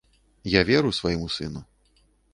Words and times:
Я 0.53 0.61
веру 0.69 0.91
свайму 1.01 1.29
сыну. 1.37 1.61